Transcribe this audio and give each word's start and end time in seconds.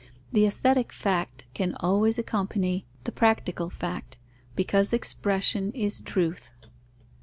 The 0.31 0.47
aesthetic 0.47 0.91
fact 0.91 1.45
can 1.53 1.75
always 1.75 2.17
accompany 2.17 2.87
the 3.03 3.11
practical 3.11 3.69
fact, 3.69 4.17
because 4.55 4.93
expression 4.93 5.71
is 5.73 6.01
truth. 6.01 6.49